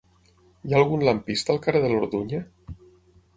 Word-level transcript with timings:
Hi 0.63 0.71
ha 0.75 0.79
algun 0.79 1.03
lampista 1.07 1.53
al 1.57 1.61
carrer 1.67 1.83
de 1.85 1.93
l'Orduña? 1.93 2.41